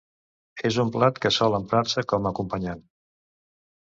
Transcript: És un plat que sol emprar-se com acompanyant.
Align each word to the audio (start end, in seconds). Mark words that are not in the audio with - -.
És 0.69 0.79
un 0.83 0.87
plat 0.95 1.19
que 1.25 1.31
sol 1.35 1.57
emprar-se 1.57 2.03
com 2.13 2.27
acompanyant. 2.31 2.81